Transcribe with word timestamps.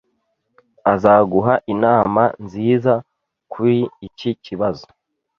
Azaguha 0.93 1.53
inama 1.73 2.23
nziza 2.43 2.93
kuri 3.51 3.77
iki 4.07 4.31
kibazo. 4.45 4.85